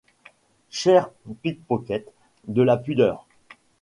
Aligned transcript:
Chers 0.71 1.11
pick-pockets, 1.43 2.11
de 2.47 2.63
la 2.63 2.75
pudeur! 2.75 3.27